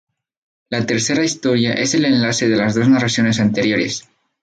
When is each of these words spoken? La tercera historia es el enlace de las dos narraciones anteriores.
La 0.69 0.83
tercera 0.87 1.23
historia 1.23 1.73
es 1.73 1.93
el 1.93 2.05
enlace 2.05 2.49
de 2.49 2.57
las 2.57 2.73
dos 2.73 2.89
narraciones 2.89 3.39
anteriores. 3.39 4.09